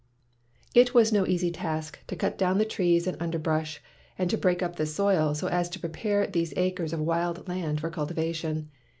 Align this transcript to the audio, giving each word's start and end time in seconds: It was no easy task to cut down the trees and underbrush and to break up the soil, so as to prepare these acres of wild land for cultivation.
It 0.73 0.95
was 0.95 1.11
no 1.13 1.27
easy 1.27 1.51
task 1.51 1.99
to 2.07 2.15
cut 2.15 2.35
down 2.35 2.57
the 2.57 2.65
trees 2.65 3.05
and 3.05 3.21
underbrush 3.21 3.79
and 4.17 4.31
to 4.31 4.35
break 4.39 4.63
up 4.63 4.77
the 4.77 4.87
soil, 4.87 5.35
so 5.35 5.45
as 5.45 5.69
to 5.69 5.79
prepare 5.79 6.25
these 6.25 6.55
acres 6.57 6.91
of 6.91 7.01
wild 7.01 7.47
land 7.47 7.79
for 7.81 7.91
cultivation. 7.91 8.71